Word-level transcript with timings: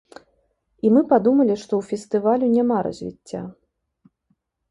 І 0.87 0.89
мы 0.93 1.01
падумалі, 1.11 1.57
што 1.65 1.73
ў 1.81 1.89
фестывалю 1.91 2.45
няма 2.55 2.77
развіцця. 2.87 3.41